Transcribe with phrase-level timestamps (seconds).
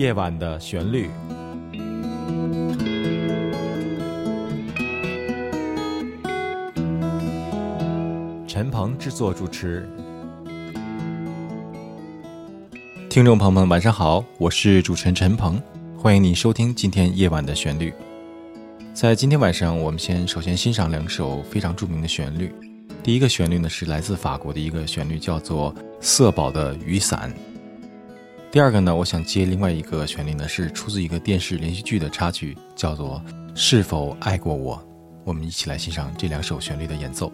[0.00, 1.10] 夜晚的旋律。
[8.48, 9.86] 陈鹏制作主持。
[13.10, 15.60] 听众朋友们，晚上好，我是主持人陈鹏，
[15.98, 17.92] 欢迎你收听今天夜晚的旋律。
[18.94, 22.50] 在今天晚上，我们先首先欣赏两首非常著名的旋律。
[23.02, 27.30] 第一个旋律呢是来自法国的一个旋律，叫做《色宝的雨伞》。
[28.52, 33.22] 第二个呢，我想接另外一个旋律呢，是出自一个电视连续剧的插曲，叫做
[33.54, 34.76] 《是否爱过我》。
[35.22, 37.32] 我们一起来欣赏这两首旋律的演奏。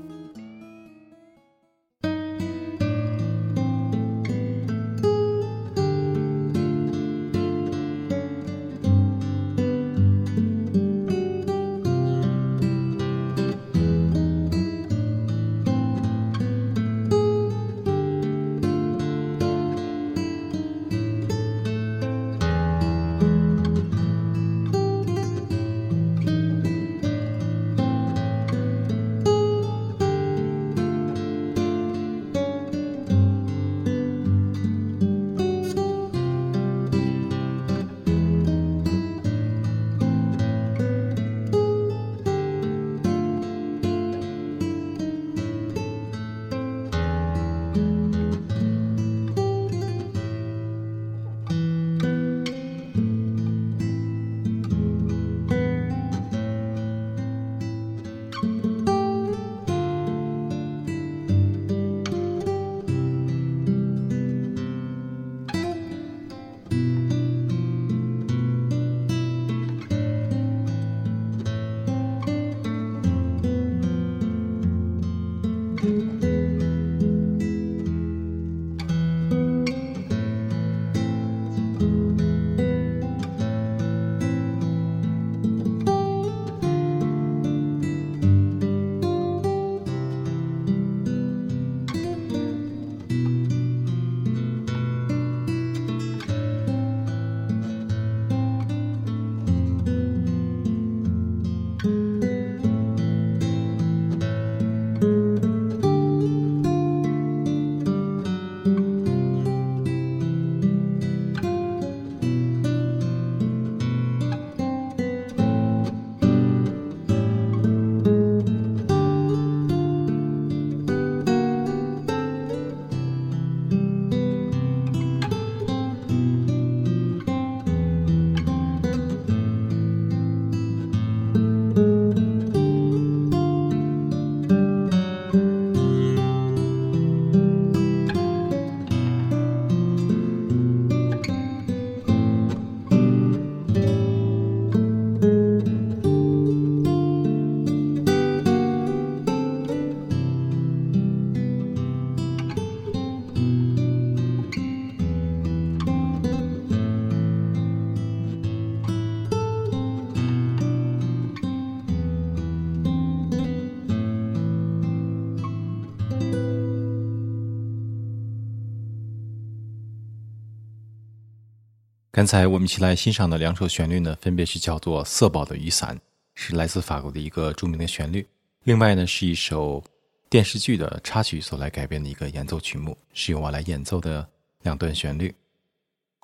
[172.17, 175.95] 刚才我们一起来欣赏的两首旋律呢，分别是叫做《色宝的雨伞》，
[176.35, 178.23] 是来自法国的一个著名的旋律；
[178.63, 179.85] 另外呢，是一首
[180.31, 184.27] 电视剧的插曲所来改编的一个演奏曲目，是由我来演奏的
[184.63, 185.35] 两段旋律。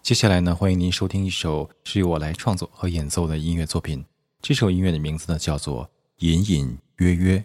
[0.03, 4.03] 接下来呢，欢迎您收听一首是由我来创作和演奏的音乐作品。
[4.41, 5.85] 这首音乐的名字呢，叫做
[6.21, 7.37] 《隐隐约约》。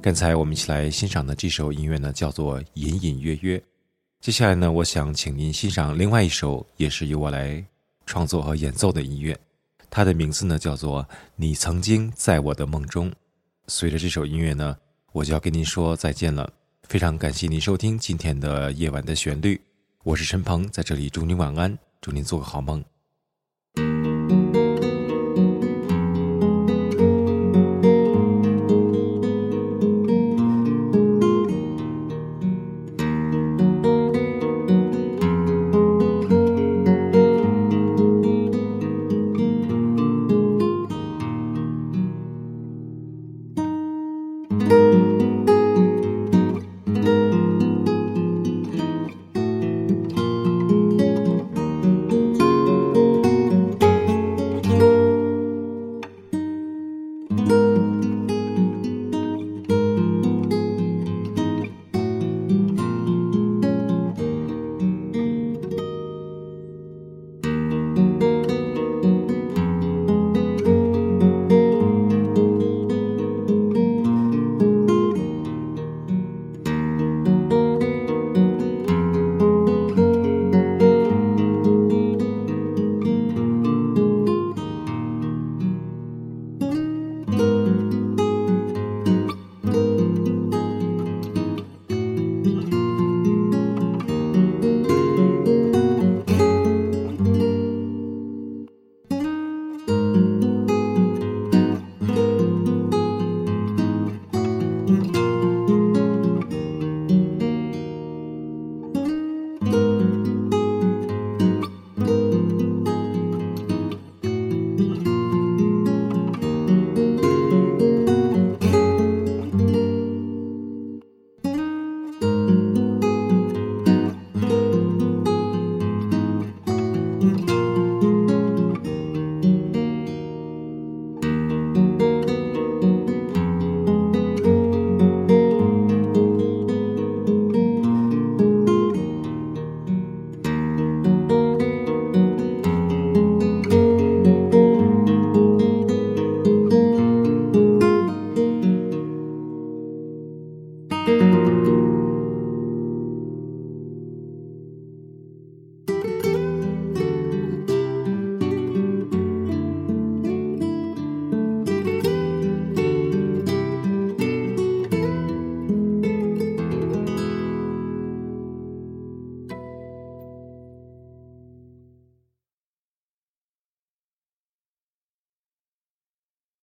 [0.00, 3.58] 刚才我们一起来欣赏的这首音乐呢，叫做《隐隐约约》。
[4.20, 7.62] 接下来呢，我想请您欣赏另外一首，也是由我来
[8.06, 9.36] 创作和演奏的音乐，
[9.90, 11.02] 它的名字呢叫做
[11.34, 13.10] 《你曾经在我的梦中》。
[13.66, 14.76] 随着这首音乐呢，
[15.12, 16.48] 我就要跟您说再见了。
[16.84, 19.60] 非常感谢您收听今天的夜晚的旋律，
[20.04, 22.82] 我是陈鹏，在这里祝您晚安，祝您做个好梦。